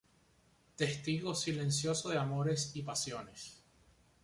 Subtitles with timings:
[0.81, 3.61] Testigo silencioso de amores y pasiones.